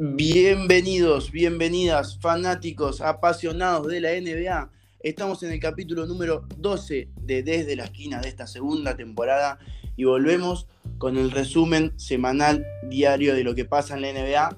[0.00, 4.70] Bienvenidos, bienvenidas, fanáticos, apasionados de la NBA.
[5.00, 9.58] Estamos en el capítulo número 12 de Desde la Esquina de esta segunda temporada
[9.96, 10.68] y volvemos
[10.98, 14.56] con el resumen semanal diario de lo que pasa en la NBA.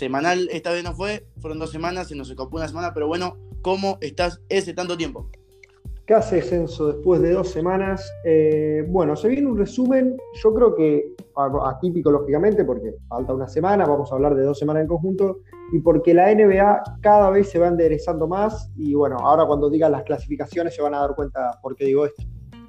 [0.00, 3.38] Semanal esta vez no fue, fueron dos semanas, se nos escapó una semana, pero bueno,
[3.62, 5.30] ¿cómo estás ese tanto tiempo?
[6.06, 8.12] ¿Qué hace Censo después de dos semanas?
[8.24, 11.16] Eh, bueno, se viene un resumen, yo creo que
[11.64, 15.40] atípico lógicamente, porque falta una semana, vamos a hablar de dos semanas en conjunto,
[15.72, 19.90] y porque la NBA cada vez se va enderezando más, y bueno, ahora cuando digan
[19.90, 22.22] las clasificaciones se van a dar cuenta por qué digo esto.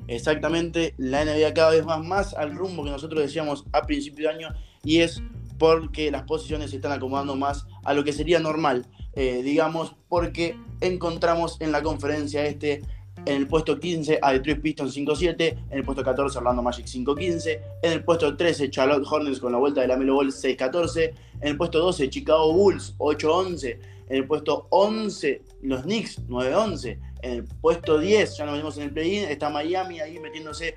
[0.08, 4.34] Exactamente, la NBA cada vez va más al rumbo que nosotros decíamos a principio de
[4.34, 4.48] año,
[4.84, 5.22] y es
[5.60, 10.56] porque las posiciones se están acomodando más a lo que sería normal, eh, digamos, porque
[10.82, 12.82] encontramos en la conferencia este
[13.28, 17.60] en el puesto 15 a Detroit Pistons 5-7, en el puesto 14 Orlando Magic 5-15,
[17.82, 21.48] en el puesto 13 Charlotte Hornets con la vuelta de la Melo Ball 6-14, en
[21.48, 23.78] el puesto 12 Chicago Bulls 8-11,
[24.10, 28.84] en el puesto 11 los Knicks 9-11, en el puesto 10 ya nos vemos en
[28.84, 30.76] el play-in, está Miami ahí metiéndose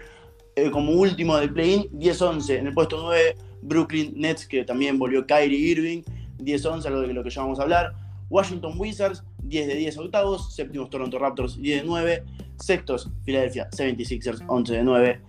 [0.56, 5.24] eh, como último del play-in 10-11, en el puesto 9 Brooklyn Nets que también volvió
[5.24, 6.02] Kyrie Irving
[6.38, 7.94] 10-11, algo lo que ya vamos a hablar,
[8.28, 12.24] Washington Wizards 10 de 10 octavos, séptimos Toronto Raptors 10 de 9,
[12.60, 15.20] sextos Philadelphia 76ers 11 de 9,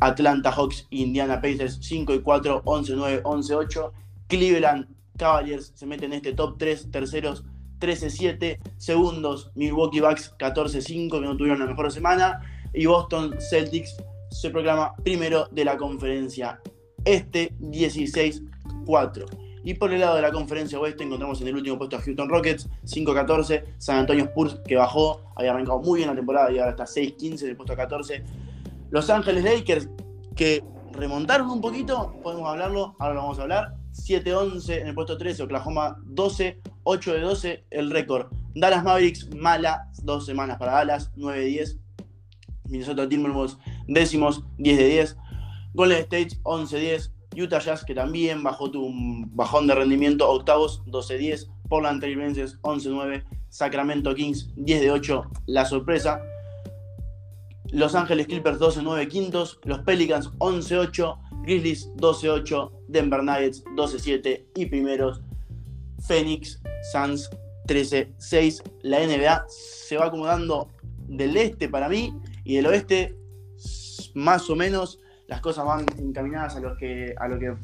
[0.00, 3.92] Atlanta Hawks Indiana Pacers 5 y 4, 11 9, 11 8,
[4.28, 7.44] Cleveland Cavaliers se meten en este top 3, terceros
[7.80, 12.40] 13-7, segundos Milwaukee Bucks 14-5 que no tuvieron la mejor semana.
[12.72, 13.96] Y Boston Celtics
[14.30, 16.60] se proclama primero de la conferencia.
[17.04, 19.45] Este 16-4.
[19.66, 22.28] Y por el lado de la conferencia oeste encontramos en el último puesto a Houston
[22.28, 26.70] Rockets, 5-14, San Antonio Spurs que bajó, había arrancado muy bien la temporada y ahora
[26.70, 28.22] está 6-15 en el puesto 14.
[28.90, 29.88] Los Ángeles Lakers
[30.36, 33.74] que remontaron un poquito, podemos hablarlo, ahora lo vamos a hablar.
[33.92, 38.28] 7-11 en el puesto 13, Oklahoma 12, 8 de 12 el récord.
[38.54, 41.76] Dallas Mavericks, mala, dos semanas para Dallas, 9-10.
[42.68, 45.16] Minnesota Timberwolves décimos, 10 de 10.
[45.74, 47.15] Golden State 11-10.
[47.36, 48.90] Utah Jazz, que también bajó tu
[49.32, 56.22] bajón de rendimiento, octavos 12-10, Portland Trail Blazers 11-9, Sacramento Kings 10-8, la sorpresa.
[57.70, 65.20] Los Ángeles Clippers 12-9 quintos, los Pelicans 11-8, Grizzlies 12-8, Denver Nuggets 12-7 y primeros
[66.06, 66.60] Phoenix
[66.92, 67.28] Suns
[67.66, 68.62] 13-6.
[68.82, 70.70] La NBA se va acomodando
[71.08, 72.14] del este para mí
[72.44, 73.16] y del oeste
[74.14, 77.14] más o menos las cosas van encaminadas a, lo que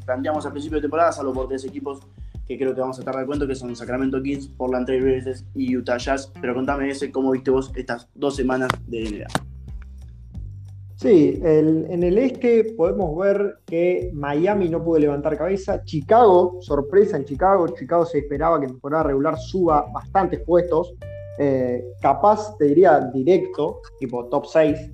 [0.04, 2.00] planteamos al principio de temporada, salvo por tres equipos
[2.46, 5.44] que creo que vamos a estar de cuenta, que son Sacramento Kings, Portland Trail Blazers
[5.54, 6.32] y Utah Jazz.
[6.40, 9.26] Pero contame ese, ¿cómo viste vos estas dos semanas de NBA?
[10.96, 15.82] Sí, en el este podemos ver que Miami no pudo levantar cabeza.
[15.84, 17.66] Chicago, sorpresa en Chicago.
[17.68, 20.94] Chicago se esperaba que en temporada regular suba bastantes puestos.
[21.38, 24.90] Eh, capaz, te diría directo, tipo top 6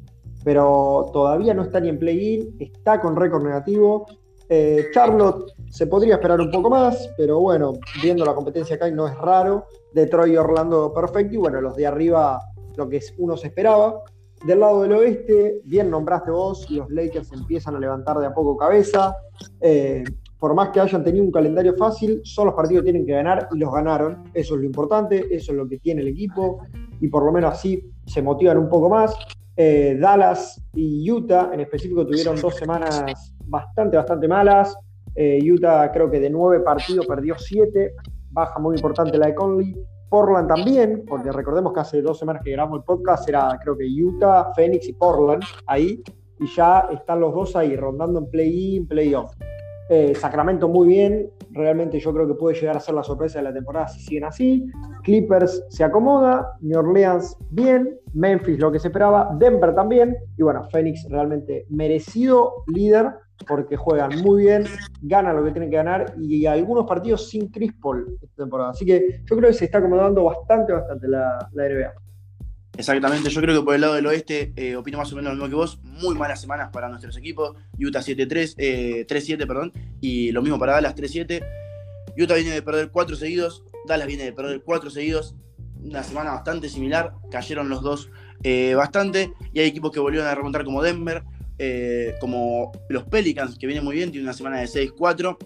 [0.49, 4.07] pero todavía no está ni en play-in, está con récord negativo.
[4.49, 9.07] Eh, Charlotte se podría esperar un poco más, pero bueno, viendo la competencia acá no
[9.07, 9.67] es raro.
[9.93, 12.41] Detroit y Orlando perfecto, y bueno, los de arriba
[12.77, 14.01] lo que uno se esperaba.
[14.47, 18.57] Del lado del oeste, bien nombraste vos, los Lakers empiezan a levantar de a poco
[18.57, 19.15] cabeza.
[19.61, 20.03] Eh,
[20.39, 23.51] por más que hayan tenido un calendario fácil, son los partidos que tienen que ganar
[23.53, 24.25] y los ganaron.
[24.33, 26.61] Eso es lo importante, eso es lo que tiene el equipo
[27.03, 29.15] y por lo menos así se motivan un poco más.
[29.61, 34.77] Eh, Dallas y Utah en específico tuvieron dos semanas bastante, bastante malas.
[35.17, 37.95] Eh, Utah creo que de nueve partidos perdió siete,
[38.31, 39.75] baja muy importante la de Conley.
[40.09, 43.85] Portland también, porque recordemos que hace dos semanas que grabamos el podcast era creo que
[43.85, 46.03] Utah, Phoenix y Portland ahí,
[46.39, 49.35] y ya están los dos ahí rondando en play-in, play-off.
[49.91, 53.45] Eh, Sacramento muy bien, realmente yo creo que puede llegar a ser la sorpresa de
[53.45, 54.67] la temporada si siguen así.
[55.03, 60.69] Clippers se acomoda, New Orleans bien, Memphis lo que se esperaba, Denver también, y bueno,
[60.71, 63.15] Phoenix realmente merecido líder
[63.47, 64.65] porque juegan muy bien,
[65.03, 68.71] ganan lo que tienen que ganar y algunos partidos sin Chris Paul esta temporada.
[68.71, 72.08] Así que yo creo que se está acomodando bastante, bastante la, la NBA.
[72.79, 75.35] Exactamente, yo creo que por el lado del oeste eh, opino más o menos lo
[75.35, 75.81] mismo que vos.
[75.83, 77.57] Muy malas semanas para nuestros equipos.
[77.77, 78.55] Utah 7-3,
[79.05, 79.73] 3-7, eh, perdón.
[80.01, 81.45] Y lo mismo para Dallas 3-7.
[82.17, 83.65] Utah viene de perder 4 seguidos.
[83.89, 85.35] Dallas viene de perder 4 seguidos.
[85.83, 87.15] Una semana bastante similar.
[87.33, 88.11] Cayeron los dos
[88.45, 89.33] eh, bastante.
[89.53, 91.25] Y hay equipos que volvieron a remontar como Denver.
[92.21, 94.13] como los Pelicans, que vienen muy bien.
[94.13, 95.37] Tiene una semana de 6-4.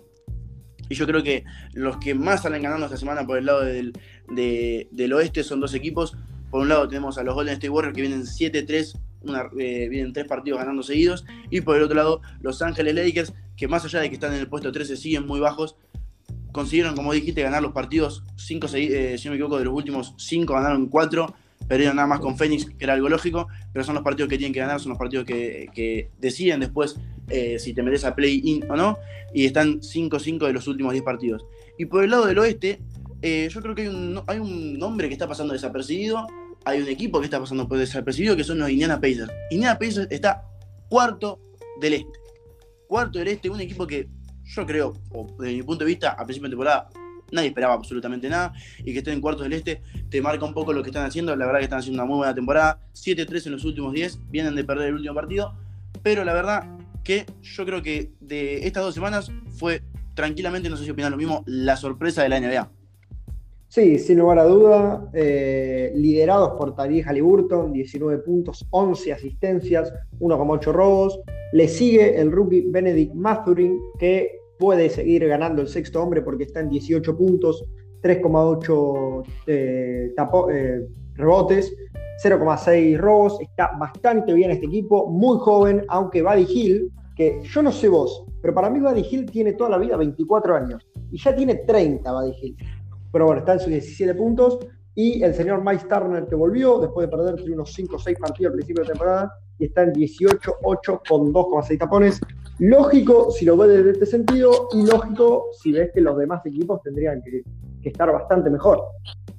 [0.90, 3.94] Y yo creo que los que más salen ganando esta semana por el lado del,
[4.28, 6.14] del oeste son dos equipos
[6.52, 9.00] por un lado tenemos a los Golden State Warriors que vienen 7-3,
[9.58, 11.25] eh, vienen tres partidos ganando seguidos.
[11.49, 14.40] Y por el otro lado, Los Ángeles Lakers, que más allá de que están en
[14.40, 15.76] el puesto 13, siguen muy bajos.
[16.52, 20.14] consiguieron, como dijiste, ganar los partidos, cinco, eh, si no me equivoco, de los últimos
[20.19, 21.34] cinco ganaron cuatro,
[21.66, 24.52] perdieron nada más con Fénix, que era algo lógico, pero son los partidos que tienen
[24.52, 26.96] que ganar, son los partidos que, deciden después
[27.31, 28.99] eh, si te metes a play-in o no,
[29.32, 31.46] y están 5-5 de los últimos 10 partidos.
[31.78, 32.82] Y por el lado del oeste,
[33.22, 36.26] eh, yo creo que hay un, hay un nombre que está pasando desapercibido,
[36.64, 39.31] hay un equipo que está pasando desapercibido, que son los Indiana Pacers.
[39.50, 40.44] Indiana Pacers está
[40.88, 41.41] cuarto
[41.81, 42.19] del este.
[42.87, 44.09] Cuarto del este, un equipo que
[44.44, 44.94] yo creo,
[45.38, 46.91] desde mi punto de vista, a principio de temporada,
[47.31, 48.53] nadie esperaba absolutamente nada.
[48.79, 51.35] Y que estén en cuartos del este, te marca un poco lo que están haciendo.
[51.35, 52.81] La verdad que están haciendo una muy buena temporada.
[52.94, 55.55] 7-3 en los últimos 10, vienen de perder el último partido.
[56.03, 56.64] Pero la verdad
[57.05, 59.82] que yo creo que de estas dos semanas fue
[60.14, 62.70] tranquilamente, no sé si opinan lo mismo, la sorpresa de la NBA.
[63.73, 69.91] Sí, sin lugar a duda, eh, liderados por Tariq Halliburton, 19 puntos, 11 asistencias,
[70.21, 71.19] 1,8 robos.
[71.55, 76.61] Le sigue el rookie Benedict Mathurin, que puede seguir ganando el sexto hombre porque está
[76.61, 77.65] en 18 puntos,
[78.03, 80.15] 3,8 eh,
[80.53, 81.75] eh, rebotes,
[82.23, 83.41] 0,6 robos.
[83.41, 88.27] Está bastante bien este equipo, muy joven, aunque Buddy Hill, que yo no sé vos,
[88.43, 92.13] pero para mí Buddy Hill tiene toda la vida 24 años y ya tiene 30
[92.13, 92.57] Buddy Hill
[93.12, 94.59] pero bueno, está en sus 17 puntos.
[94.94, 98.50] Y el señor Mike Turner que volvió después de perder unos 5 o 6 partidos
[98.50, 102.20] al principio de temporada y está en 18-8 con 2,6 tapones.
[102.59, 106.82] Lógico si lo ves desde este sentido y lógico si ves que los demás equipos
[106.82, 107.43] tendrían que,
[107.88, 108.81] estar bastante mejor.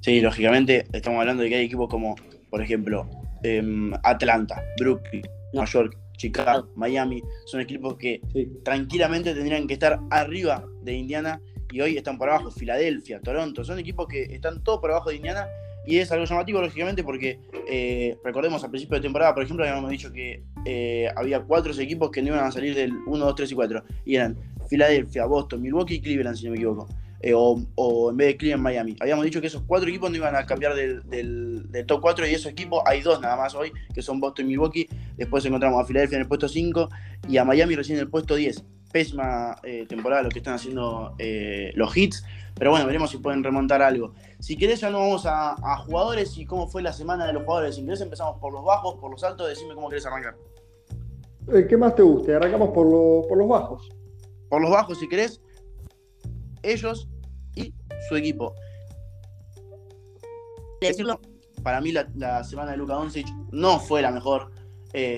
[0.00, 2.14] Sí, lógicamente estamos hablando de que hay equipos como,
[2.50, 3.08] por ejemplo,
[3.42, 5.22] em, Atlanta, Brooklyn,
[5.54, 8.20] Nueva York, Chicago, Miami, son equipos que
[8.62, 11.40] tranquilamente tendrían que estar arriba de Indiana
[11.72, 15.16] y hoy están por abajo, Filadelfia, Toronto, son equipos que están todos por abajo de
[15.16, 15.46] Indiana
[15.86, 17.38] y es algo llamativo, lógicamente, porque
[17.68, 22.10] eh, recordemos al principio de temporada, por ejemplo, habíamos dicho que eh, había cuatro equipos
[22.10, 24.36] que no iban a salir del 1, 2, 3 y 4, y eran
[24.68, 26.88] Filadelfia, Boston, Milwaukee y Cleveland, si no me equivoco.
[27.20, 28.96] Eh, o, en vez de Cleveland, Miami.
[29.00, 32.34] Habíamos dicho que esos cuatro equipos no iban a cambiar del, del, top 4 y
[32.34, 34.88] esos equipos hay dos nada más hoy, que son Boston y Milwaukee.
[35.16, 36.90] Después encontramos a Filadelfia en el puesto 5
[37.26, 38.62] y a Miami recién en el puesto 10
[38.94, 42.24] pésima eh, temporada lo que están haciendo eh, los hits.
[42.54, 44.14] Pero bueno, veremos si pueden remontar algo.
[44.38, 47.74] Si querés, ya no vamos a, jugadores y cómo fue la semana de los jugadores.
[47.74, 49.48] Si querés, empezamos por los bajos, por los altos.
[49.48, 50.36] Decime cómo querés arrancar.
[51.52, 52.36] Eh, ¿Qué más te guste?
[52.36, 52.86] Arrancamos por,
[53.26, 53.88] por los bajos.
[54.48, 55.40] Por los bajos, si querés.
[56.62, 57.08] Ellos
[57.56, 57.74] y
[58.08, 58.54] su equipo.
[60.80, 61.20] Decirlo,
[61.64, 64.52] para mí la, semana de Luka Doncic no fue la mejor,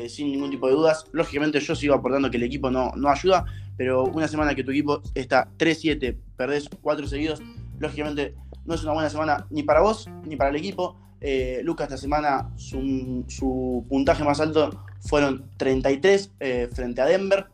[0.09, 1.05] sin ningún tipo de dudas.
[1.13, 3.45] Lógicamente yo sigo aportando que el equipo no, no ayuda,
[3.77, 7.43] pero una semana que tu equipo está 3-7, perdés 4 seguidos,
[7.79, 8.35] lógicamente
[8.65, 10.97] no es una buena semana ni para vos ni para el equipo.
[11.21, 17.47] Eh, Lucas esta semana su, puntaje más alto fueron 33 eh, frente a Denver,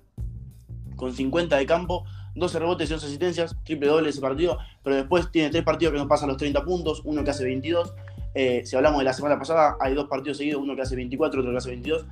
[0.96, 2.04] con 50 de campo,
[2.34, 5.98] 12 rebotes y 11 asistencias, triple doble ese partido, pero después tiene tres partidos que
[5.98, 7.94] no pasan los 30 puntos, uno que hace 22.
[8.34, 11.40] Eh, si hablamos de la semana pasada, hay dos partidos seguidos, uno que hace 24,
[11.40, 12.06] otro que hace 22.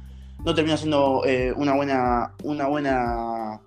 [0.44, 1.22] No termina siendo
[1.56, 3.60] una buena, una buena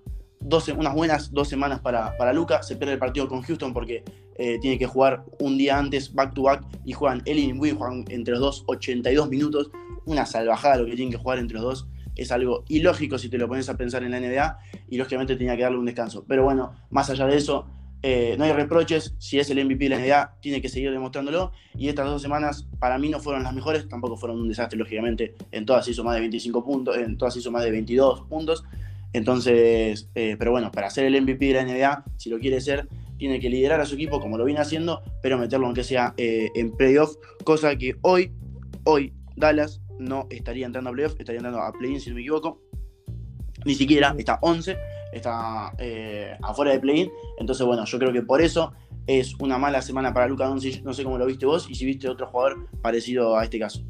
[0.44, 2.62] unas buenas dos semanas para, para Luca.
[2.62, 4.04] Se pierde el partido con Houston porque
[4.36, 8.04] eh, tiene que jugar un día antes back to back y juegan él y juegan
[8.08, 9.70] entre los dos 82 minutos.
[10.04, 11.88] Una salvajada lo que tienen que jugar entre los dos.
[12.14, 14.58] Es algo ilógico si te lo pones a pensar en la NBA
[14.90, 16.24] y lógicamente tenía que darle un descanso.
[16.28, 17.66] Pero bueno, más allá de eso,
[18.06, 19.14] eh, no hay reproches.
[19.18, 21.52] Si es el MVP de la NBA, tiene que seguir demostrándolo.
[21.74, 25.34] Y estas dos semanas para mí no fueron las mejores, tampoco fueron un desastre, lógicamente.
[25.50, 28.62] En todas hizo más de 25 puntos, en todas hizo más de 22 puntos.
[29.14, 32.88] Entonces, eh, pero bueno, para ser el MVP de la NBA, si lo quiere ser,
[33.16, 36.50] tiene que liderar a su equipo como lo viene haciendo, pero meterlo aunque sea eh,
[36.56, 38.32] en playoff, cosa que hoy,
[38.82, 42.60] hoy Dallas no estaría entrando a playoff, estaría entrando a play-in si no me equivoco.
[43.64, 44.76] Ni siquiera, está 11,
[45.12, 47.08] está eh, afuera de play-in.
[47.38, 48.72] Entonces, bueno, yo creo que por eso
[49.06, 50.82] es una mala semana para Luca Doncic.
[50.82, 53.84] No sé cómo lo viste vos y si viste otro jugador parecido a este caso.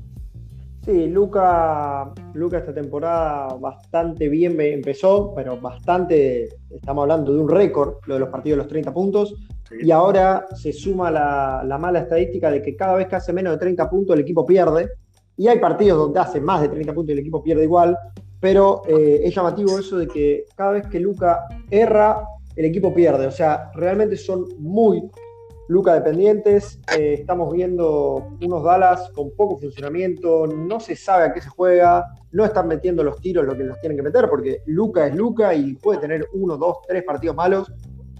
[0.84, 7.94] Sí, Luca, Luca esta temporada bastante bien empezó, pero bastante, estamos hablando de un récord,
[8.06, 9.34] lo de los partidos de los 30 puntos,
[9.80, 13.60] y ahora se suma la, mala estadística de que cada vez que hace menos de
[13.60, 14.90] 30 puntos el equipo pierde,
[15.38, 17.96] y hay partidos donde hace más de 30 puntos y el equipo pierde igual,
[18.38, 22.26] pero eh, es llamativo eso de que cada vez que Luca erra,
[22.56, 25.02] el equipo pierde, o sea, realmente son muy,
[25.68, 26.80] Luca dependientes.
[26.96, 32.04] Eh, estamos viendo unos Dallas con poco funcionamiento, no se sabe a qué se juega,
[32.32, 35.54] no están metiendo los tiros lo que los tienen que meter, porque Luca es Luca
[35.54, 37.72] y puede tener uno, dos, tres partidos malos,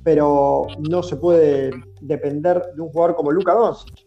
[0.02, 1.70] pero no se puede
[2.00, 4.06] depender de un jugador como Luca Doncic.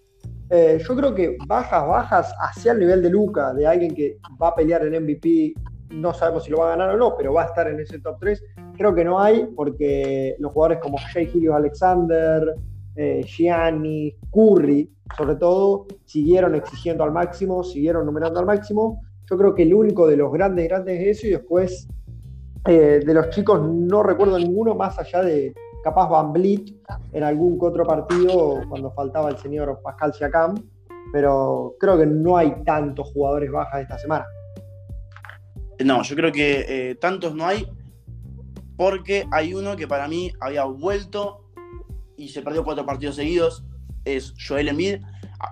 [0.49, 4.49] Eh, yo creo que bajas, bajas hacia el nivel de Luca, de alguien que va
[4.49, 5.53] a pelear en MVP,
[5.89, 7.99] no sabemos si lo va a ganar o no, pero va a estar en ese
[7.99, 8.43] top 3.
[8.77, 12.55] creo que no hay, porque los jugadores como Shea Gillius Alexander,
[12.97, 19.01] eh, Gianni, Curry, sobre todo, siguieron exigiendo al máximo, siguieron numerando al máximo.
[19.29, 21.87] Yo creo que el único de los grandes, grandes es eso, y después
[22.65, 26.73] eh, de los chicos no recuerdo ninguno más allá de capaz Van Vliet
[27.13, 30.55] en algún otro partido cuando faltaba el señor Pascal Siakam,
[31.13, 34.25] pero creo que no hay tantos jugadores bajas esta semana.
[35.85, 37.67] No, yo creo que eh, tantos no hay
[38.75, 41.46] porque hay uno que para mí había vuelto
[42.17, 43.63] y se perdió cuatro partidos seguidos,
[44.03, 44.97] es Joel Embiid.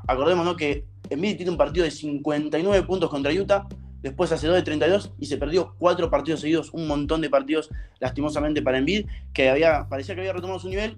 [0.08, 3.68] Acordémonos que Embiid tiene un partido de 59 puntos contra Utah,
[4.02, 7.70] después hace 2 de 32 y se perdió cuatro partidos seguidos, un montón de partidos
[8.00, 10.98] lastimosamente para Embiid, que había, parecía que había retomado su nivel,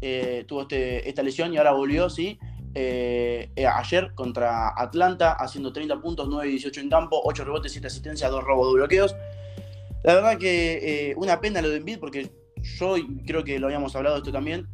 [0.00, 2.38] eh, tuvo este, esta lesión y ahora volvió, sí,
[2.74, 7.72] eh, eh, ayer contra Atlanta, haciendo 30 puntos, 9 y 18 en campo, 8 rebotes,
[7.72, 9.16] 7 asistencias, 2 robos, 2 bloqueos.
[10.04, 12.30] La verdad que una pena lo de Embiid, porque
[12.78, 12.94] yo
[13.26, 14.68] creo que lo habíamos hablado esto también,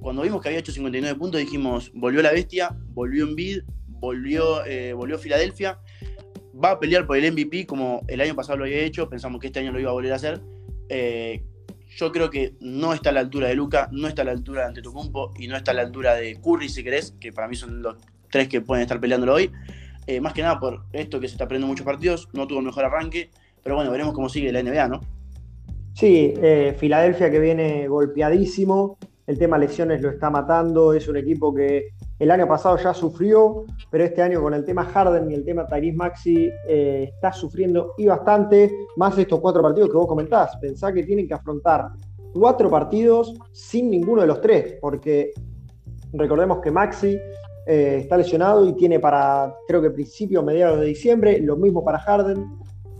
[0.00, 3.62] cuando vimos que había hecho 59 puntos, dijimos, volvió la bestia, volvió en bid,
[3.98, 5.78] volvió, eh, volvió Filadelfia,
[6.62, 9.48] va a pelear por el MVP como el año pasado lo había hecho, pensamos que
[9.48, 10.40] este año lo iba a volver a hacer.
[10.88, 11.44] Eh,
[11.96, 14.62] yo creo que no está a la altura de Luca, no está a la altura
[14.62, 17.56] de Antetokounmpo y no está a la altura de Curry, si querés, que para mí
[17.56, 17.96] son los
[18.30, 19.50] tres que pueden estar peleándolo hoy.
[20.06, 22.84] Eh, más que nada por esto que se está perdiendo muchos partidos, no tuvo mejor
[22.84, 23.30] arranque,
[23.62, 25.00] pero bueno, veremos cómo sigue la NBA, ¿no?
[25.94, 26.34] Sí,
[26.78, 32.30] Filadelfia que viene golpeadísimo, el tema lesiones lo está matando, es un equipo que el
[32.30, 35.96] año pasado ya sufrió, pero este año con el tema Harden y el tema Tyrese
[35.96, 40.56] Maxi eh, está sufriendo y bastante, más estos cuatro partidos que vos comentás.
[40.58, 41.88] Pensá que tienen que afrontar
[42.32, 45.32] cuatro partidos sin ninguno de los tres, porque
[46.12, 47.18] recordemos que Maxi
[47.66, 51.98] eh, está lesionado y tiene para, creo que principio, mediados de diciembre, lo mismo para
[51.98, 52.46] Harden.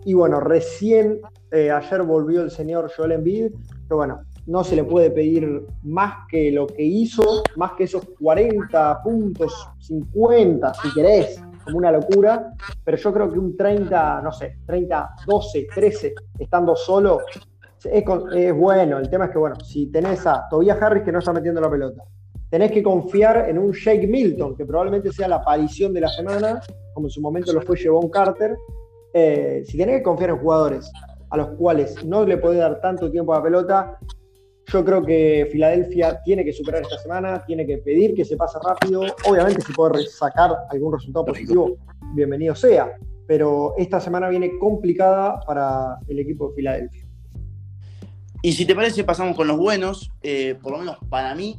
[0.04, 1.21] Y bueno, recién
[1.52, 3.52] eh, ayer volvió el señor Joel Embiid,
[3.88, 8.05] pero bueno, no se le puede pedir más que lo que hizo, más que esos
[8.21, 12.53] 40 puntos, 50, si querés, como una locura,
[12.85, 17.21] pero yo creo que un 30, no sé, 30, 12, 13, estando solo,
[17.85, 18.99] es, bueno.
[18.99, 21.71] El tema es que, bueno, si tenés a Tobias Harris que no está metiendo la
[21.71, 22.03] pelota,
[22.50, 26.61] tenés que confiar en un Jake Milton, que probablemente sea la aparición de la semana,
[26.95, 28.57] como en su momento lo fue Jevon Carter.
[29.12, 30.91] Eh, si tenés que confiar en jugadores
[31.31, 33.99] a los cuales no le podés dar tanto tiempo a la pelota,
[34.66, 38.58] yo creo que Filadelfia tiene que superar esta semana, tiene que pedir que se pase
[38.62, 39.02] rápido.
[39.25, 41.76] Obviamente, si puede sacar algún resultado positivo,
[42.14, 42.90] bienvenido sea.
[43.26, 47.06] Pero esta semana viene complicada para el equipo de Filadelfia.
[48.42, 50.12] Y si te parece, pasamos con los buenos.
[50.23, 51.56] Eh, por lo menos para mí,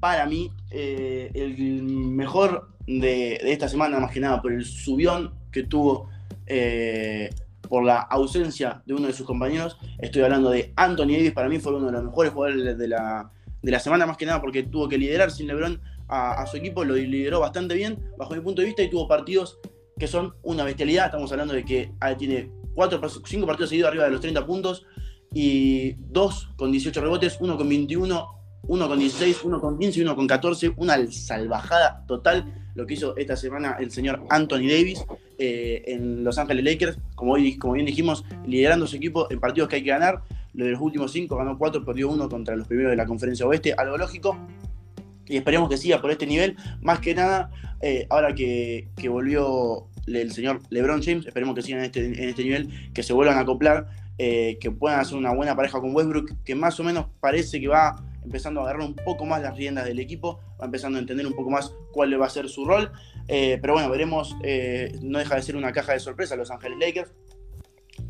[0.00, 5.62] para mí, eh, el mejor de, esta semana, más que nada, por el subión que
[5.64, 6.08] tuvo
[6.46, 7.30] eh,
[7.68, 9.76] por la ausencia de uno de sus compañeros.
[9.98, 13.30] Estoy hablando de Anthony Davis, para mí fue uno de los mejores jugadores de la,
[13.62, 16.84] de la semana, más que nada porque tuvo que liderar sin LeBron a, su equipo,
[16.84, 19.58] lo lideró bastante bien bajo mi punto de vista y tuvo partidos
[19.98, 21.06] que son una bestialidad.
[21.06, 24.86] Estamos hablando de que ah, tiene cuatro, cinco partidos seguidos arriba de los 30 puntos
[25.34, 30.02] y dos con 18 rebotes, uno con 21, uno con 16, uno con 15 y
[30.02, 30.72] uno con 14.
[30.76, 35.04] Una salvajada total lo que hizo esta semana el señor Anthony Davis
[35.38, 39.68] eh, en Los Ángeles Lakers, como, hoy, como bien dijimos, liderando su equipo en partidos
[39.68, 40.22] que hay que ganar.
[40.54, 43.46] Lo de los últimos cinco ganó cuatro, perdió uno contra los primeros de la conferencia
[43.46, 44.38] oeste, algo lógico.
[45.26, 46.56] Y esperemos que siga por este nivel.
[46.80, 47.50] Más que nada,
[47.80, 52.44] eh, ahora que, volvió el señor LeBron James, esperemos que sigan en este, en este
[52.44, 53.88] nivel, que se vuelvan a acoplar,
[54.18, 57.68] eh, que puedan hacer una buena pareja con Westbrook, que más o menos parece que
[57.68, 57.96] va
[58.28, 61.32] empezando a agarrar un poco más las riendas del equipo, va empezando a entender un
[61.32, 62.92] poco más cuál va a ser su rol.
[63.26, 66.78] Eh, pero bueno, veremos, eh, no deja de ser una caja de sorpresa Los Ángeles
[66.78, 67.10] Lakers.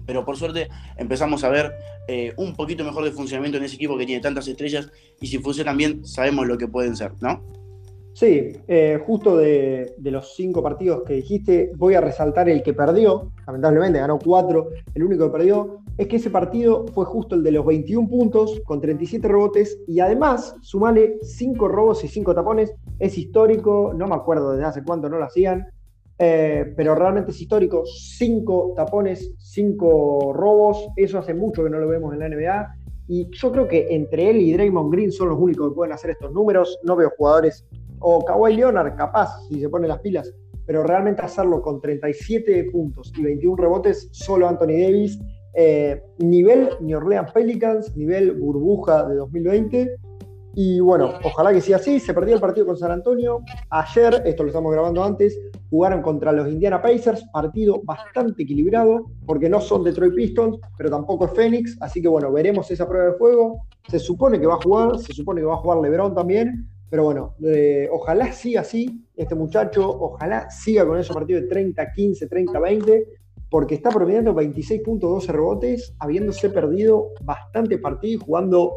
[0.07, 1.73] Pero por suerte empezamos a ver
[2.09, 5.39] eh, un poquito mejor de funcionamiento en ese equipo que tiene tantas estrellas y si
[5.39, 7.45] funcionan bien sabemos lo que pueden ser, ¿no?
[8.13, 13.31] Sí, eh, justo de, los cinco partidos que dijiste, voy a resaltar el que perdió,
[13.47, 17.53] lamentablemente ganó cuatro, el único que perdió, es que ese partido fue justo el de
[17.53, 23.17] los 21 puntos con 37 rebotes y además sumale cinco robos y cinco tapones, es
[23.17, 25.69] histórico, no me acuerdo desde hace cuánto no lo hacían,
[26.19, 31.87] eh, pero realmente es histórico, cinco tapones, cinco robos, eso hace mucho que no lo
[31.87, 32.75] vemos en la NBA.
[33.09, 36.11] Y yo creo que entre él y Draymond Green son los únicos que pueden hacer
[36.11, 36.79] estos números.
[36.85, 37.67] No veo jugadores
[38.01, 40.33] o Kawhi Leonard, capaz, si se pone las pilas,
[40.67, 45.19] pero realmente hacerlo con 37 puntos y 21 rebotes, solo Anthony Davis,
[45.55, 49.97] eh, nivel New Orleans Pelicans, nivel burbuja de 2020,
[50.55, 52.01] Y bueno, ojalá que siga así.
[52.01, 53.43] Se perdió el partido con San Antonio.
[53.71, 55.39] Ayer, esto lo estamos grabando antes,
[55.71, 57.25] jugaron contra los Indiana Pacers.
[57.33, 61.77] Partido bastante equilibrado, porque no son Detroit Pistons, pero tampoco es Phoenix.
[61.81, 63.67] Así que bueno, veremos esa prueba de fuego.
[63.89, 66.69] Se supone que va a jugar, se supone que va a jugar LeBron también.
[66.91, 71.93] Pero bueno, eh, ojalá siga así este muchacho, ojalá siga con esos partidos de 30,
[71.93, 73.09] 15, 30, 20,
[73.51, 78.73] porque está promediando 26.12 rebotes, habiéndose perdido bastante partidos, jugando,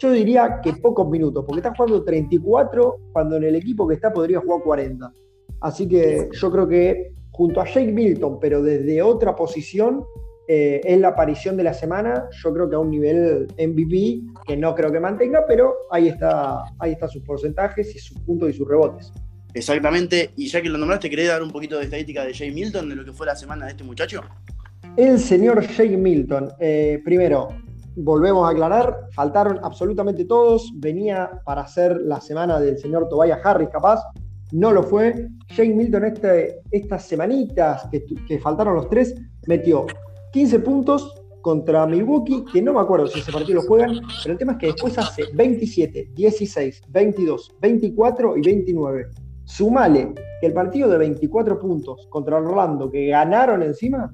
[0.00, 4.12] yo diría que pocos minutos, porque está jugando 34 cuando en el equipo que está
[4.12, 5.12] podría jugar 40.
[5.60, 10.02] Así que yo creo que junto a Jake Milton, pero desde otra posición,
[10.48, 14.56] eh, es la aparición de la semana, yo creo que a un nivel MVP, que
[14.56, 18.52] no creo que mantenga, pero ahí está, ahí están sus porcentajes y sus puntos y
[18.54, 19.12] sus rebotes.
[19.52, 22.88] Exactamente, y ya que lo nombraste, ¿querés dar un poquito de estadística de Jay Milton,
[22.88, 24.22] de lo que fue la semana de este muchacho?
[24.96, 27.48] El señor Jay Milton, eh, primero,
[28.02, 33.68] volvemos a aclarar, faltaron absolutamente todos, venía para ser la semana del señor Tobias Harris
[33.68, 34.02] capaz,
[34.52, 35.28] no lo fue.
[35.48, 39.14] Jay Milton este, estas semanitas que, que faltaron los tres,
[39.46, 39.86] metió
[40.32, 44.38] 15 puntos contra Milwaukee, que no me acuerdo si ese partido lo juegan, pero el
[44.38, 49.06] tema es que después hace 27, 16, 22, 24 y 29.
[49.44, 54.12] Sumale que el partido de 24 puntos contra Orlando, que ganaron encima,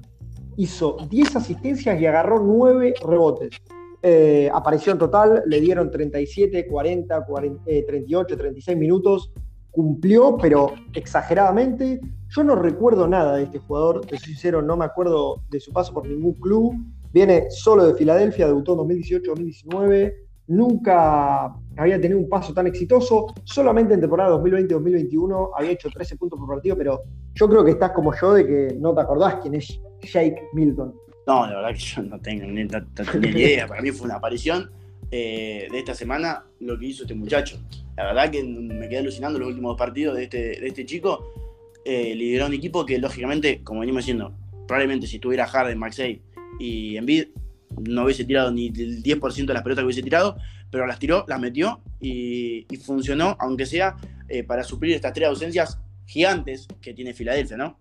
[0.55, 3.61] hizo 10 asistencias y agarró 9 rebotes.
[4.09, 9.33] Eh, aparición total, le dieron 37, 40, 40 38, 36 minutos
[9.69, 11.99] cumplió, pero exageradamente.
[12.29, 15.73] Yo no recuerdo nada de este jugador, te soy sincero, no me acuerdo de su
[15.73, 16.73] paso por ningún club.
[17.11, 20.13] Viene solo de Filadelfia, debutó en 2018-2019.
[20.47, 23.27] Nunca había tenido un paso tan exitoso.
[23.43, 27.01] Solamente en temporada 2020-2021 había hecho 13 puntos por partido, pero
[27.33, 30.95] yo creo que estás como yo de que no te acordás quién es Jake Milton.
[31.27, 33.67] No, la verdad que yo no tengo ni, ni idea.
[33.67, 34.71] Para mí fue una aparición
[35.11, 37.59] eh, de esta semana lo que hizo este muchacho.
[37.97, 41.33] La verdad que me quedé alucinando los últimos partidos de este, de este chico.
[41.83, 44.33] Eh, lideró un equipo que, lógicamente, como venimos diciendo,
[44.67, 46.21] probablemente si tuviera Harden, Maxey
[46.59, 47.27] y Embiid,
[47.81, 50.37] no hubiese tirado ni el 10% de las pelotas que hubiese tirado,
[50.71, 53.97] pero las tiró, las metió y, funcionó, aunque sea
[54.29, 57.77] eh, para suplir estas tres ausencias gigantes que tiene Filadelfia, ¿no?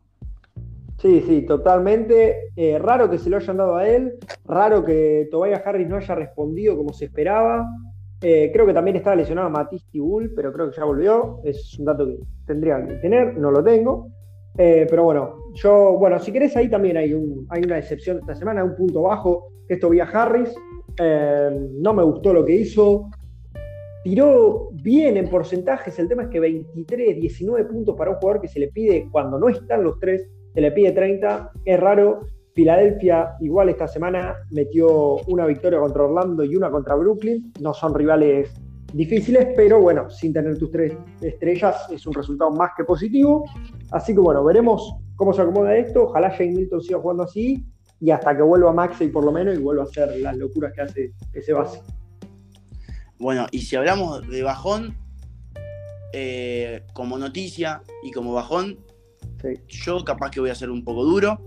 [0.99, 2.53] Sí, sí, totalmente.
[2.57, 4.15] Eh, raro que se lo hayan dado a él,
[4.47, 7.69] raro que Tobias Harris no haya respondido como se esperaba.
[8.23, 11.41] Eh, creo que también estaba lesionado Matisse Bull, pero creo que ya volvió.
[11.45, 14.09] Es un dato que tendría que tener, no lo tengo.
[14.57, 18.35] Eh, pero bueno, yo, bueno, si querés, ahí también hay, un, hay una excepción esta
[18.35, 20.55] semana, un punto bajo, que es Harris.
[21.79, 23.11] no me gustó lo que hizo.
[24.03, 25.99] Tiró bien en porcentajes.
[25.99, 29.39] El tema es que 23, 19 puntos para un jugador que se le pide cuando
[29.39, 32.21] no están los tres se le pide 30, es raro.
[32.55, 37.53] Filadelfia igual esta semana metió una victoria contra Orlando y una contra Brooklyn.
[37.61, 38.49] No son rivales
[38.95, 43.45] difíciles, pero bueno, sin tener tus tres estrellas es un resultado más que positivo.
[43.91, 46.05] Así que bueno, veremos cómo se acomoda esto.
[46.05, 47.63] Ojalá Jane Milton siga jugando así
[48.01, 50.81] y hasta que vuelva Maxey por lo menos y vuelva a hacer las locuras que
[50.81, 51.83] hace ese base.
[53.19, 54.97] Bueno, y si hablamos de bajón,
[56.15, 58.79] eh, como noticia y como bajón,
[59.69, 61.41] yo capaz que voy a ser un poco duro,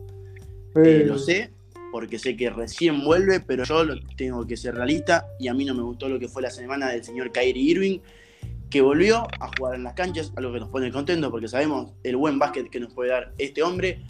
[0.75, 1.51] eh, lo sé,
[1.91, 5.73] porque sé que recién vuelve, pero yo tengo que ser realista y a mí no
[5.73, 7.99] me gustó lo que fue la semana del señor Kyrie Irving,
[8.69, 12.17] que volvió a jugar en las canchas, algo que nos pone contento porque sabemos el
[12.17, 14.03] buen básquet que nos puede dar este hombre,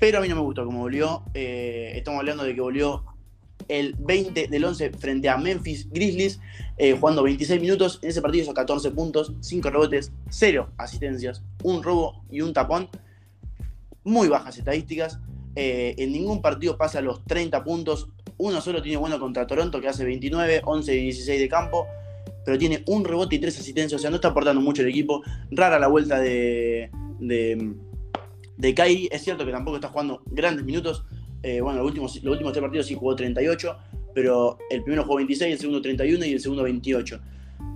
[0.00, 1.22] pero a mí no me gustó cómo volvió.
[1.34, 3.04] Eh, estamos hablando de que volvió
[3.68, 6.40] el 20 del 11 frente a Memphis Grizzlies,
[6.76, 7.98] eh, jugando 26 minutos.
[8.02, 12.88] En ese partido hizo 14 puntos, 5 rebotes, 0 asistencias, un robo y un tapón.
[14.04, 15.18] Muy bajas estadísticas.
[15.56, 18.08] Eh, en ningún partido pasa los 30 puntos.
[18.36, 21.86] Uno solo tiene bueno contra Toronto, que hace 29, 11 y 16 de campo.
[22.44, 24.00] Pero tiene un rebote y 3 asistencias.
[24.00, 25.22] O sea, no está aportando mucho el equipo.
[25.50, 27.74] Rara la vuelta de, de,
[28.56, 29.08] de.
[29.10, 31.04] Es cierto que tampoco está jugando grandes minutos
[31.44, 33.76] eh, bueno, los últimos, los últimos tres partidos sí jugó 38,
[34.14, 37.20] pero el primero jugó 26, el segundo 31 y el segundo 28.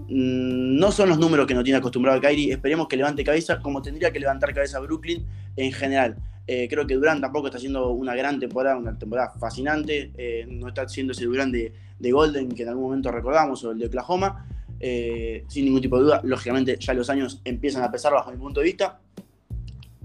[0.08, 2.50] Mm, no son los números que nos tiene acostumbrado Kyrie.
[2.50, 5.26] Esperemos que levante cabeza como tendría que levantar cabeza Brooklyn
[5.56, 6.16] en general.
[6.46, 10.12] Eh, creo que Durant tampoco está haciendo una gran temporada, una temporada fascinante.
[10.16, 13.78] Eh, no está siendo ese Durant de, Golden que en algún momento recordamos o el
[13.80, 14.46] de Oklahoma.
[14.80, 18.60] sin ningún tipo de duda, lógicamente ya los años empiezan a pesar bajo mi punto
[18.60, 18.98] de vista.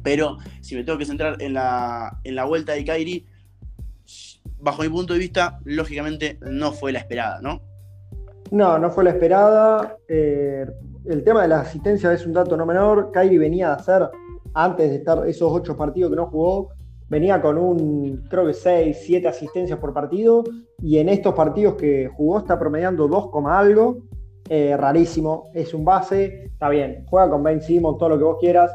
[0.04, 3.24] Pero si me tengo que centrar en la, en la vuelta de Kyrie,
[4.60, 7.62] bajo mi punto de vista, lógicamente no fue la esperada, ¿no?
[8.52, 9.98] No, no fue la esperada.
[10.08, 10.66] Eh,
[11.06, 13.12] el tema de la asistencia es un dato no menor.
[13.12, 14.10] Kyrie venía a hacer,
[14.54, 16.70] antes de estar esos ocho partidos que no jugó,
[17.10, 20.44] venía con un, creo que seis, siete asistencias por partido.
[20.82, 23.98] Y en estos partidos que jugó está promediando 2, algo.
[24.50, 28.38] eh, rarísimo, es un base, está bien, juega con Ben Simmons, todo lo que vos
[28.42, 28.72] quieras,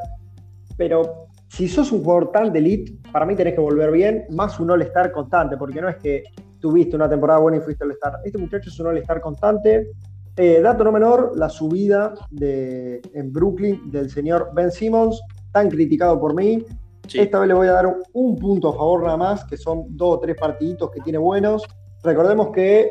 [0.79, 4.61] pero si sos un jugador tan de elite, para mí tenés que volver bien, más
[4.61, 6.23] un all-star constante, porque no es que
[6.61, 8.21] tuviste una temporada buena y fuiste all-star.
[8.25, 9.91] Este muchacho es un all-star constante.
[10.37, 16.21] Eh, dato no menor, la subida de, en Brooklyn del señor Ben Simmons, tan criticado
[16.21, 16.65] por mí.
[17.13, 20.17] Esta vez le voy a dar un, punto a favor nada más, que son dos
[20.17, 21.65] o tres partiditos que tiene buenos.
[22.05, 22.89] Recordemos que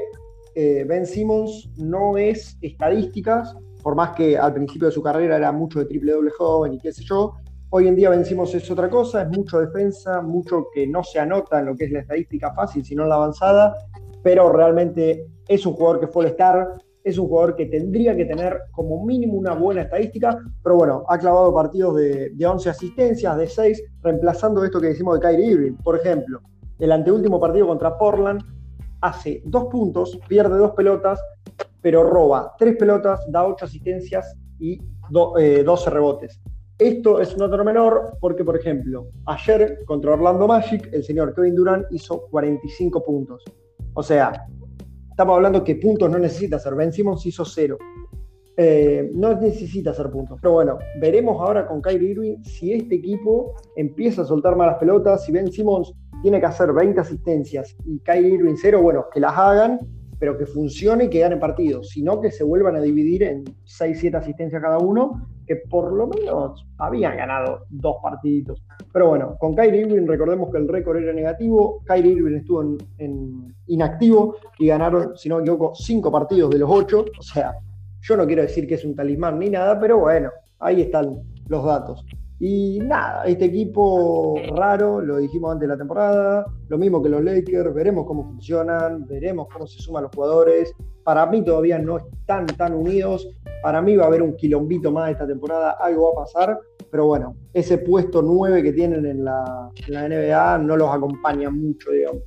[0.56, 5.52] eh, Ben Simmons no es estadísticas, por más que al principio de su carrera era
[5.52, 7.36] mucho de triple doble joven y qué sé yo,
[7.70, 11.60] Hoy en día vencimos es otra cosa, es mucho defensa, mucho que no se anota
[11.60, 13.76] en lo que es la estadística fácil, sino en la avanzada,
[14.24, 18.24] pero realmente es un jugador que fue el star, es un jugador que tendría que
[18.24, 23.48] tener como mínimo una buena estadística, pero bueno, ha clavado partidos de, 11 asistencias, de
[23.48, 25.74] 6, reemplazando esto que decimos de Kyrie Irving.
[25.84, 26.40] Por ejemplo,
[26.80, 28.44] el anteúltimo partido contra Portland
[29.02, 31.20] hace dos puntos, pierde dos pelotas,
[31.82, 36.40] pero roba tres pelotas, da ocho asistencias y 12 eh, rebotes.
[36.80, 41.56] Esto es un otro menor porque, por ejemplo, ayer contra Orlando Magic, el señor Kevin
[41.56, 43.44] Durant hizo 45 puntos.
[43.96, 44.46] O sea,
[45.10, 46.76] estamos hablando que puntos no necesita hacer.
[46.76, 47.80] Ben Simmons hizo cero.
[48.56, 50.38] Eh, no necesita hacer puntos.
[50.40, 55.26] Pero bueno, veremos ahora con Kyrie Irving si este equipo empieza a soltar malas pelotas.
[55.26, 59.36] Si Ben Simmons tiene que hacer 20 asistencias y Kyrie Irving cero, bueno, que las
[59.36, 59.80] hagan
[60.20, 63.98] pero que funcione y que gane partidos, sino que se vuelvan a dividir en 6,
[64.00, 68.62] 7 asistencias cada uno, que por lo menos habían ganado dos partiditos.
[68.92, 72.64] Pero bueno, con Kyrie Irving recordemos que el récord era negativo, Kyrie Irving estuvo
[72.98, 77.56] en, inactivo y ganaron, si no me equivoco, 5 partidos de los 8, o sea,
[78.02, 80.30] yo no quiero decir que es un talismán ni nada, pero bueno,
[80.60, 82.06] ahí están los datos.
[82.40, 87.24] Y nada, este equipo raro, lo dijimos antes de la temporada, lo mismo que los
[87.24, 90.72] Lakers, veremos cómo funcionan, veremos cómo se suman los jugadores.
[91.04, 93.28] Para mí todavía no están tan unidos,
[93.64, 96.60] para mí va a haber un quilombito más esta temporada, algo va a pasar,
[96.92, 102.22] pero bueno, ese puesto 9 que tienen en la, NBA no los acompaña mucho, digamos.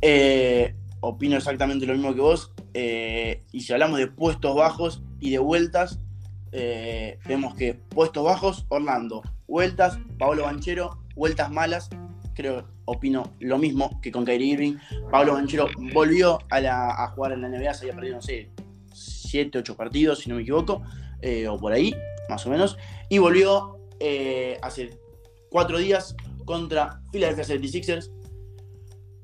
[0.00, 5.30] Eh, opino exactamente lo mismo que vos, eh, y si hablamos de puestos bajos y
[5.30, 6.00] de vueltas,
[6.52, 9.22] eh, vemos que puestos bajos, Orlando.
[9.48, 10.98] Vueltas, Pablo Banchero.
[11.16, 11.90] Vueltas malas,
[12.34, 14.76] creo, opino lo mismo que con Kyrie Irving.
[15.10, 18.50] Pablo Banchero volvió a, jugar en la NBA, se había perdido, no sé,
[18.94, 20.82] 7, 8 partidos, si no me equivoco,
[21.20, 21.94] eh, o por ahí,
[22.28, 22.78] más o menos.
[23.08, 24.98] Y volvió eh, hace
[25.50, 28.10] 4 días contra Philadelphia 76ers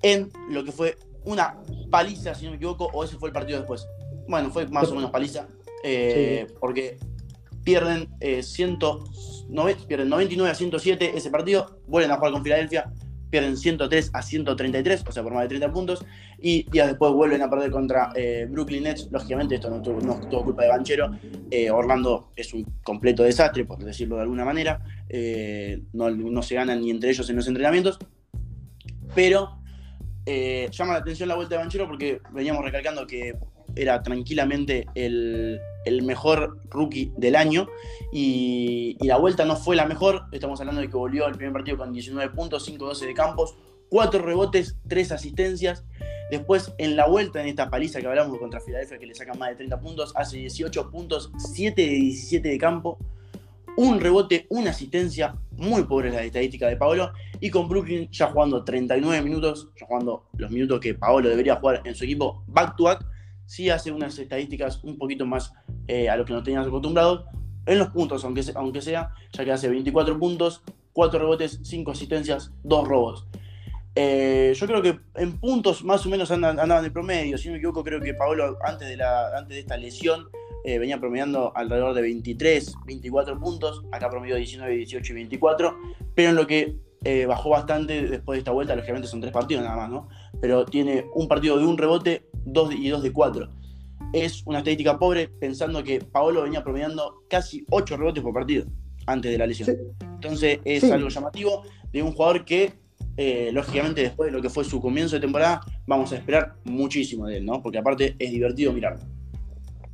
[0.03, 1.59] en lo que fue una
[1.91, 3.87] paliza, si no me equivoco, o ese fue el partido después.
[4.29, 5.49] Bueno, fue más o menos paliza,
[6.61, 6.99] porque
[7.69, 8.43] pierden, eh,
[9.87, 12.91] pierden 99 a 107 ese partido, vuelven a jugar con Filadelfia,
[13.29, 16.03] pierden 103 a 133, o sea, por más de 30 puntos,
[16.39, 19.09] y días después vuelven a perder contra eh, Brooklyn Nets.
[19.11, 21.11] Lógicamente, esto no tuvo, no culpa de Banchero.
[21.51, 24.83] Eh, Orlando es un completo desastre, por decirlo de alguna manera.
[25.93, 27.99] no, no, se ganan ni entre ellos en los entrenamientos.
[29.15, 29.59] Pero
[30.71, 33.35] llama la atención la vuelta de Banchero porque veníamos recalcando que
[33.79, 35.61] era tranquilamente el,
[36.03, 37.69] mejor rookie del año
[38.13, 40.25] y, la vuelta no fue la mejor.
[40.33, 43.57] Estamos hablando de que volvió al primer partido con 19 puntos, 5-12 de campos,
[43.89, 45.85] 4 rebotes, 3 asistencias.
[46.31, 49.49] Después, en la vuelta, en esta paliza que hablamos contra Filadelfia, que le sacan más
[49.51, 52.99] de 30 puntos, hace 18 puntos, 7 de 17 de campo,
[53.79, 58.65] un rebote, una asistencia, muy pobre la estadística de Paolo, y con Brooklyn ya jugando
[58.65, 62.85] 39 minutos, ya jugando los minutos que Paolo debería jugar en su equipo back to
[62.85, 63.07] back,
[63.49, 65.55] sí hace unas estadísticas un poquito más
[65.89, 67.25] eh, a lo que nos teníamos acostumbrados
[67.65, 72.53] en los puntos, aunque, aunque sea, ya que hace 24 puntos, 4 rebotes, 5 asistencias,
[72.63, 73.27] 2 robos.
[73.95, 77.39] Eh, yo creo que en puntos más o menos andaban de promedio.
[77.39, 80.29] Si no me equivoco, creo que Paolo antes de, la, antes de esta lesión
[80.65, 83.83] eh, venía promediando alrededor de 23, 24 puntos.
[83.93, 85.77] Acá promedió 19, 18 y 24.
[86.15, 86.77] Pero en lo que
[87.27, 90.09] bajó bastante después de esta vuelta, lógicamente son tres partidos nada más, ¿no?
[90.41, 93.49] Pero tiene un partido de un rebote, 2 y 2 de 4.
[94.13, 98.67] Es una estadística pobre pensando que Paolo venía promediando casi 8 rebotes por partido
[99.07, 99.77] antes de la lesión.
[100.01, 102.73] Entonces es algo llamativo de un jugador que,
[103.17, 107.27] eh, lógicamente, después de lo que fue su comienzo de temporada, vamos a esperar muchísimo
[107.27, 107.63] de él, ¿no?
[107.63, 109.05] Porque aparte es divertido mirarlo.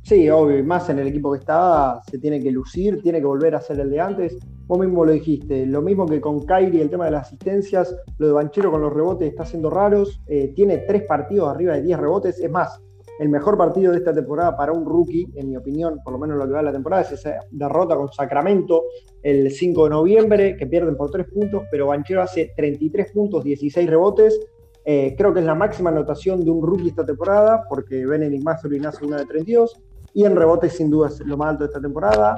[0.03, 3.55] Sí, obvio, más en el equipo que está, se tiene que lucir, tiene que volver
[3.55, 4.37] a ser el de antes.
[4.67, 8.27] Vos mismo lo dijiste, lo mismo que con Kairi, el tema de las asistencias, lo
[8.27, 10.21] de Banchero con los rebotes está siendo raros.
[10.27, 12.39] Eh, tiene tres partidos arriba de 10 rebotes.
[12.39, 12.81] Es más,
[13.19, 16.37] el mejor partido de esta temporada para un rookie, en mi opinión, por lo menos
[16.37, 18.83] lo que va la temporada, es esa derrota con Sacramento
[19.21, 23.87] el 5 de noviembre, que pierden por 3 puntos, pero Banchero hace 33 puntos, 16
[23.87, 24.39] rebotes.
[24.83, 28.85] Eh, creo que es la máxima anotación de un rookie esta temporada, porque Benedict Mathurin
[28.87, 29.79] hace una de 32
[30.15, 32.35] y en rebotes sin duda es lo más alto de esta temporada.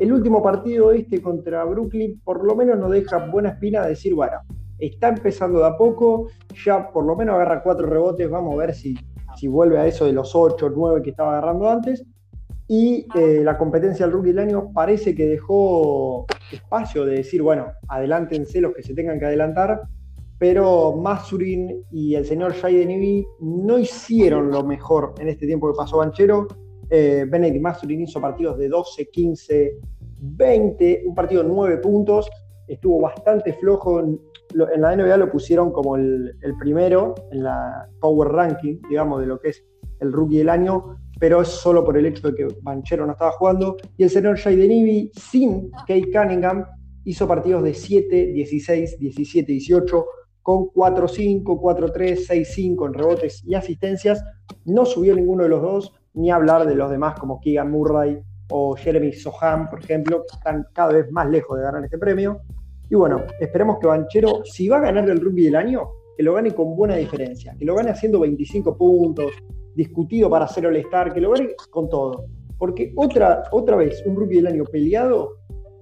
[0.00, 4.14] El último partido este contra Brooklyn por lo menos nos deja buena espina de decir,
[4.14, 4.38] bueno,
[4.78, 6.28] está empezando de a poco,
[6.64, 8.96] ya por lo menos agarra cuatro rebotes, vamos a ver si,
[9.36, 12.04] si vuelve a eso de los ocho, nueve que estaba agarrando antes.
[12.66, 17.66] Y eh, la competencia del rookie del año parece que dejó espacio de decir, bueno,
[17.88, 19.82] adelántense los que se tengan que adelantar,
[20.38, 25.76] pero Masurin y el señor Jaden Ivy no hicieron lo mejor en este tiempo que
[25.76, 26.48] pasó Banchero.
[26.96, 29.80] Eh, Benedict Masurin hizo partidos de 12, 15,
[30.20, 32.30] 20, un partido de 9 puntos,
[32.68, 33.98] estuvo bastante flojo.
[33.98, 34.20] En,
[34.54, 39.48] la NBA lo pusieron como el, primero en la Power Ranking, digamos, de lo que
[39.48, 39.64] es
[39.98, 43.32] el rookie del año, pero es solo por el hecho de que Banchero no estaba
[43.32, 43.76] jugando.
[43.96, 46.64] Y el señor Jaden Ivy, sin Kate Cunningham,
[47.02, 50.06] hizo partidos de 7, 16, 17, 18,
[50.42, 54.22] con 4-5, 4-3, 6-5 en rebotes y asistencias.
[54.64, 58.74] No subió ninguno de los dos, ni hablar de los demás como Keegan Murray o
[58.76, 62.40] Jeremy Soham, por ejemplo, que están cada vez más lejos de ganar este premio.
[62.88, 66.34] Y bueno, esperemos que Banchero, si va a ganar el rugby del año, que lo
[66.34, 69.32] gane con buena diferencia, que lo gane haciendo 25 puntos,
[69.74, 72.26] discutido para hacer All-Star, que lo gane con todo.
[72.58, 75.38] Porque otra, otra vez, un rugby del año peleado,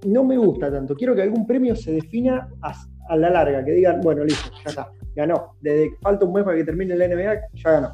[0.07, 0.95] no me gusta tanto.
[0.95, 4.91] Quiero que algún premio se defina a, la larga, que digan, bueno, listo, ya está,
[5.15, 5.55] ganó.
[5.61, 7.93] Desde que falta un mes para que termine la NBA, ya ganó.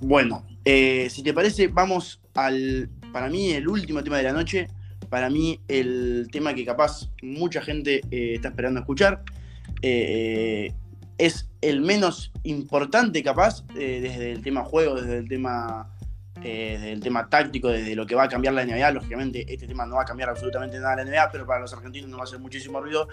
[0.00, 4.66] Bueno, eh, si te parece, vamos al, para mí, el último tema de la noche.
[5.08, 9.22] Para mí, el tema que capaz mucha gente eh, está esperando escuchar.
[9.80, 10.72] Eh,
[11.18, 15.88] es el menos importante capaz desde el tema juego, desde el tema,
[16.34, 18.90] desde el tema táctico, desde lo que va a cambiar la NBA.
[18.90, 22.10] Lógicamente, este tema no va a cambiar absolutamente nada la NBA, pero para los argentinos
[22.10, 23.06] no va a hacer muchísimo ruido.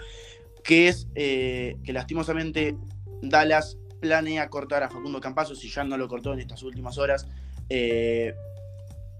[0.64, 2.76] Que es que lastimosamente
[3.22, 7.28] Dallas planea cortar a Facundo Campazo, si ya no lo cortó en estas últimas horas.
[7.68, 8.34] Eh,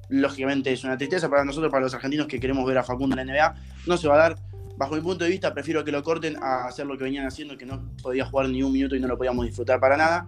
[0.09, 3.27] lógicamente es una tristeza para nosotros, para los argentinos que queremos ver a Facundo en
[3.27, 3.55] la NBA.
[3.87, 4.37] No se va a dar.
[4.77, 7.57] Bajo mi punto de vista, prefiero que lo corten a hacer lo que venían haciendo,
[7.57, 10.27] que no podía jugar ni un minuto y no lo podíamos disfrutar para nada.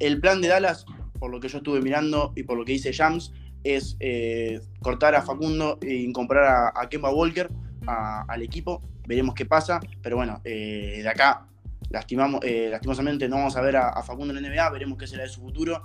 [0.00, 0.84] El plan de Dallas,
[1.20, 5.14] por lo que yo estuve mirando y por lo que dice Jams, es eh, cortar
[5.14, 7.48] a Facundo e incorporar a, Kemba Walker
[7.86, 8.82] al equipo.
[9.06, 11.46] Veremos qué pasa, pero bueno, eh, de acá
[11.88, 15.40] lastimosamente no vamos a ver a Facundo en la NBA, veremos qué será de su
[15.40, 15.84] futuro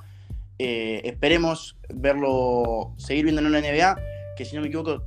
[0.63, 3.97] eh, esperemos verlo, seguir viendo en la NBA,
[4.37, 5.03] que si no me equivoco,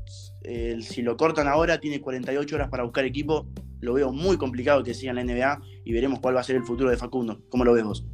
[0.80, 3.46] si lo cortan ahora, tiene 48 horas para buscar equipo.
[3.80, 6.56] Lo veo muy complicado que siga en la NBA y veremos cuál va a ser
[6.56, 7.40] el futuro de Facundo.
[7.50, 8.06] ¿Cómo lo ves vos?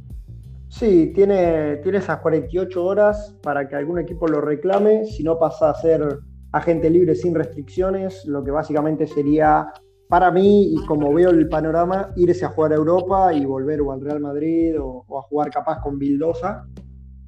[0.69, 5.69] Sí, tiene, tiene esas 48 horas para que algún equipo lo reclame, si no pasa
[5.71, 6.19] a ser
[6.51, 9.67] agente libre sin restricciones, lo que básicamente sería
[10.11, 13.93] para mí, y como veo el panorama, irse a jugar a Europa y volver o
[13.93, 16.67] al Real Madrid o, a jugar capaz con Bildosa.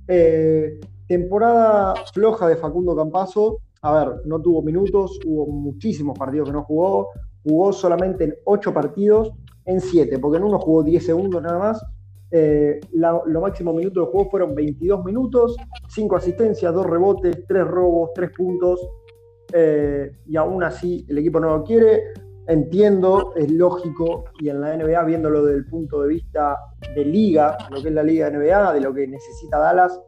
[0.08, 3.60] Eh, temporada floja de Facundo Campazo.
[3.82, 7.10] A ver, no tuvo minutos, hubo muchísimos partidos que no jugó.
[7.44, 9.32] Jugó solamente en 8 partidos,
[9.66, 11.86] en 7, porque en uno jugó 10 segundos nada más.
[12.32, 15.56] Eh, lo máximo minutos de juego fueron 22 minutos,
[15.90, 18.88] 5 asistencias, 2 rebotes, 3 robos, 3 puntos.
[19.54, 22.14] Eh, y aún así el equipo no lo quiere.
[22.48, 26.58] Entiendo, es lógico, y en la NBA, viéndolo desde el punto de vista
[26.94, 30.00] de liga, lo que es la liga NBA, de lo que necesita Dallas,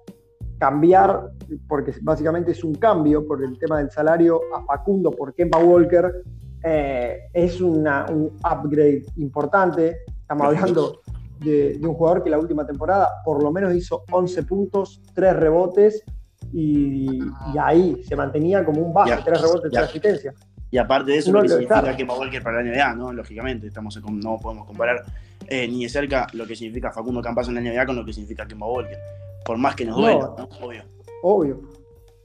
[0.57, 1.31] cambiar,
[1.67, 6.23] porque básicamente es un cambio por el tema del salario a Facundo por Kemba Walker,
[6.63, 9.97] eh, es un upgrade importante.
[10.21, 11.01] Estamos hablando
[11.39, 16.03] de, un jugador que la última temporada por lo menos hizo 11 puntos, 3 rebotes
[16.51, 17.19] y,
[17.59, 20.35] ahí se mantenía como un base, 3 rebotes, 3 asistencias.
[20.75, 23.13] Y aparte de eso, lo que significa Kemba Walker para la NBA, ¿no?
[23.13, 25.05] Lógicamente, estamos no podemos comparar
[25.47, 28.11] eh, ni de cerca lo que significa Facundo Campazo en la NBA con lo que
[28.11, 28.97] significa Kemba Walker.
[29.45, 30.49] Por más que nos duela, ¿no?
[30.61, 30.83] Obvio.
[31.23, 31.61] Obvio.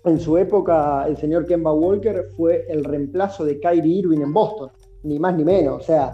[0.04, 4.72] En su época, el señor Kemba Walker fue el reemplazo de Kyrie Irving en Boston,
[5.04, 5.82] ni más ni menos.
[5.82, 6.12] O sea,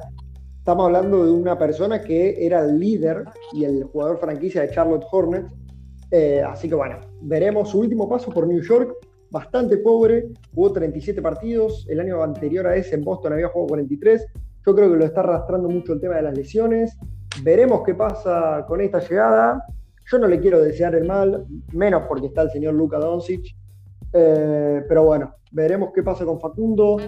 [0.59, 5.07] estamos hablando de una persona que era el líder y el jugador franquicia de Charlotte
[5.11, 5.51] Hornets.
[6.11, 8.95] Eh, así que bueno, veremos su último paso por New York
[9.31, 14.27] bastante pobre, jugó 37 partidos, el año anterior a ese en Boston había jugado 43,
[14.65, 16.97] yo creo que lo está arrastrando mucho el tema de las lesiones,
[17.43, 19.65] veremos qué pasa con esta llegada,
[20.11, 23.45] yo no le quiero desear el mal, menos porque está el señor Luka Doncic,
[24.13, 26.99] eh, pero bueno, veremos qué pasa con Facundo,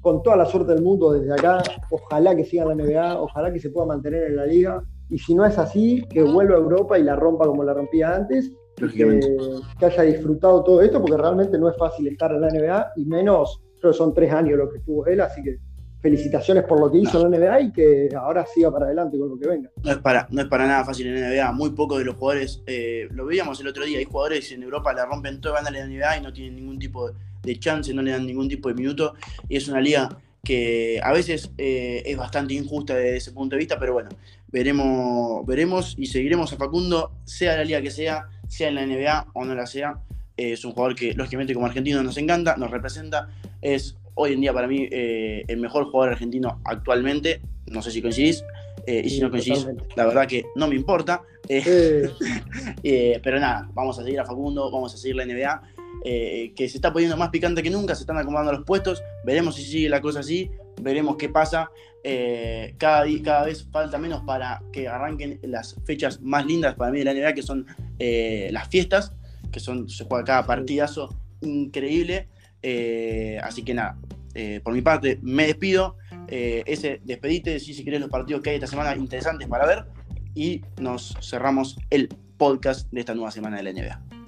[0.00, 3.60] con toda la suerte del mundo desde acá, ojalá que siga la NBA, ojalá que
[3.60, 6.98] se pueda mantener en la liga, y si no es así, que vuelva a Europa
[6.98, 11.68] y la rompa como la rompía antes, que, haya disfrutado todo esto, porque realmente no
[11.68, 14.78] es fácil estar en la NBA, y menos, creo que son tres años lo que
[14.78, 15.58] estuvo él, así que
[16.00, 19.30] felicitaciones por lo que hizo en la NBA y que ahora siga para adelante con
[19.30, 19.70] lo que venga.
[19.82, 22.16] No es para, no es para nada fácil en la NBA, muy pocos de los
[22.16, 25.66] jugadores, eh, lo veíamos el otro día, hay jugadores en Europa la rompen todo, van
[25.66, 27.10] a la NBA y no tienen ningún tipo
[27.42, 29.14] de chance, no le dan ningún tipo de minuto,
[29.48, 30.08] y es una liga
[30.44, 34.10] que a veces eh, es bastante injusta desde ese punto de vista, pero bueno,
[34.48, 39.28] veremos, veremos y seguiremos a Facundo, sea la liga que sea, sea en la NBA
[39.34, 40.00] o no la sea.
[40.36, 43.28] es un jugador que, lógicamente, como argentino nos encanta, nos representa.
[43.62, 47.40] Es hoy en día para mí eh, el mejor jugador argentino actualmente.
[47.66, 48.42] No sé si coincidís.
[48.86, 51.22] Eh, y si no coincidís, la verdad que no me importa.
[51.48, 55.62] pero nada, vamos a seguir a Facundo, vamos a seguir la NBA.
[56.02, 59.62] que se está poniendo más picante que nunca, se están acomodando los puestos, veremos si
[59.62, 61.70] sigue la cosa así, veremos qué pasa.
[62.04, 66.98] Eh, cada, cada vez falta menos para que arranquen las fechas más lindas para mí
[66.98, 67.66] de la NBA, que son
[67.98, 69.12] eh, las fiestas,
[69.50, 72.28] que son, se juega cada partidazo increíble.
[72.62, 73.98] Eh, así que nada,
[74.62, 75.96] por mi parte me despido.
[76.28, 79.84] ese despedite, si, si querés los partidos que hay esta semana interesantes para ver.
[80.34, 84.18] Y nos cerramos el podcast de esta nueva semana de la NBA.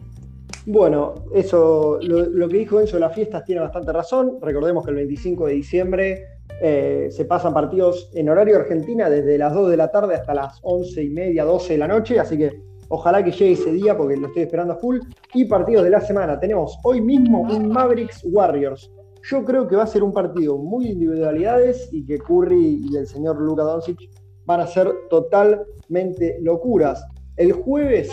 [0.66, 4.38] Bueno, eso, lo, lo, que dijo Enzo de las fiestas tiene bastante razón.
[4.42, 9.54] Recordemos que el 25 de diciembre eh, se pasan partidos en horario Argentina desde las
[9.54, 12.62] 2 de la tarde hasta las 11 y media, 12 de la noche, así que
[12.88, 14.98] ojalá que llegue ese día porque lo estoy esperando a full.
[15.34, 18.90] Y partidos de la semana, tenemos hoy mismo un Mavericks Warriors.
[19.30, 23.06] Yo creo que va a ser un partido muy individualidades y que Curry y el
[23.06, 23.98] señor Luka Doncic
[24.46, 27.04] van a ser totalmente locuras.
[27.36, 28.10] El jueves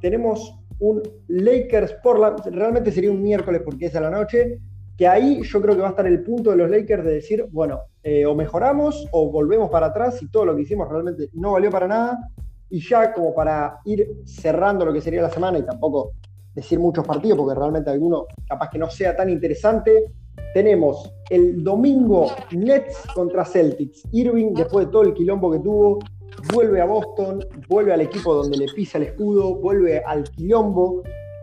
[0.00, 2.36] tenemos un Lakers por la...
[2.44, 4.58] Realmente sería un miércoles porque es a la noche
[4.96, 7.46] que ahí yo creo que va a estar el punto de los Lakers de decir,
[7.50, 11.52] bueno, eh, o mejoramos o volvemos para atrás y todo lo que hicimos realmente no
[11.52, 12.18] valió para nada.
[12.68, 16.12] Y ya como para ir cerrando lo que sería la semana y tampoco
[16.54, 20.12] decir muchos partidos, porque realmente alguno capaz que no sea tan interesante,
[20.54, 24.02] tenemos el domingo Nets contra Celtics.
[24.12, 25.98] Irving, después de todo el quilombo que tuvo,
[26.52, 31.02] vuelve a Boston, vuelve al equipo donde le pisa el escudo, vuelve al quilombo,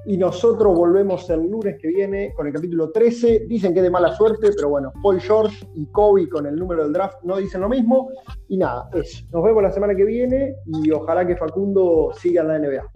[0.10, 3.46] y nosotros volvemos el lunes que viene con el capítulo 13.
[3.48, 6.82] Dicen que es de mala suerte, pero bueno, Paul George y Kobe con el número
[6.82, 8.10] del draft no dicen lo mismo.
[8.48, 9.24] Y nada, eso.
[9.32, 12.92] Nos vemos la semana que viene y ojalá que Facundo siga en la NBA.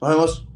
[0.00, 0.49] Nos vemos.